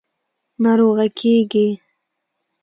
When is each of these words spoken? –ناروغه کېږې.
–ناروغه 0.63 1.05
کېږې. 1.19 1.67